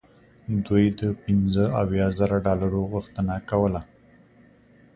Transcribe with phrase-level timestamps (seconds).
[0.65, 3.81] دوی د پنځه اویا زره ډالرو غوښتنه کوله.